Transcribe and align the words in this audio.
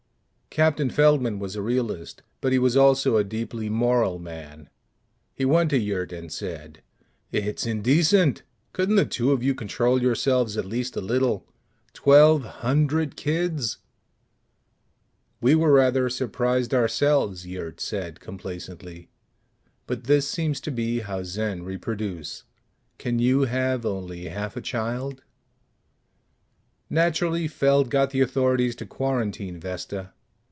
Captain 0.53 0.89
Feldman 0.89 1.39
was 1.39 1.55
a 1.55 1.61
realist 1.61 2.23
but 2.41 2.51
he 2.51 2.59
was 2.59 2.75
also 2.75 3.15
a 3.15 3.23
deeply 3.23 3.69
moral 3.69 4.19
man. 4.19 4.67
He 5.33 5.45
went 5.45 5.69
to 5.69 5.77
Yurt 5.79 6.11
and 6.11 6.29
said, 6.29 6.83
"It's 7.31 7.65
indecent! 7.65 8.43
Couldn't 8.73 8.95
the 8.97 9.05
two 9.05 9.31
of 9.31 9.41
you 9.41 9.55
control 9.55 10.01
yourselves 10.01 10.57
at 10.57 10.65
least 10.65 10.97
a 10.97 11.01
little? 11.01 11.47
Twelve 11.93 12.43
hundred 12.43 13.15
kids!" 13.15 13.77
"We 15.39 15.55
were 15.55 15.71
rather 15.71 16.09
surprised 16.09 16.73
ourselves," 16.73 17.47
Yurt 17.47 17.79
said 17.79 18.19
complacently. 18.19 19.07
"But 19.87 20.03
this 20.03 20.27
seems 20.27 20.59
to 20.61 20.71
be 20.71 20.99
how 20.99 21.23
Zen 21.23 21.63
reproduce. 21.63 22.43
Can 22.97 23.19
you 23.19 23.43
have 23.43 23.85
only 23.85 24.25
half 24.25 24.57
a 24.57 24.61
child?" 24.61 25.23
Naturally, 26.89 27.47
Feld 27.47 27.89
got 27.89 28.09
the 28.09 28.19
authorities 28.19 28.75
to 28.75 28.85
quarantine 28.85 29.57
Vesta. 29.57 30.11